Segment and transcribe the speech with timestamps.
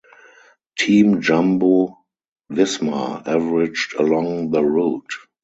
[0.79, 5.13] Team Jumbo–Visma averaged along the route.